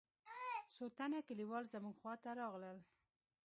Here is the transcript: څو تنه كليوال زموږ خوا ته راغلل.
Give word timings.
څو 0.73 0.85
تنه 0.97 1.19
كليوال 1.27 1.63
زموږ 1.73 1.95
خوا 2.01 2.13
ته 2.23 2.29
راغلل. 2.39 2.77